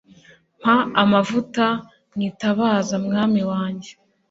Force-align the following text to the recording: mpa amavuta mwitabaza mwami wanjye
mpa 0.61 0.77
amavuta 1.01 1.65
mwitabaza 2.13 2.95
mwami 3.05 3.41
wanjye 3.51 3.91